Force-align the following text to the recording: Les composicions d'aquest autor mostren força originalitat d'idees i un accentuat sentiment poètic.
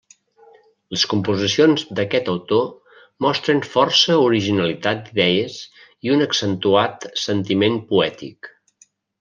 Les 0.95 1.01
composicions 1.09 1.83
d'aquest 1.99 2.31
autor 2.33 2.63
mostren 3.27 3.61
força 3.75 4.17
originalitat 4.23 5.05
d'idees 5.11 5.61
i 6.09 6.15
un 6.17 6.29
accentuat 6.31 7.09
sentiment 7.29 7.79
poètic. 7.95 8.55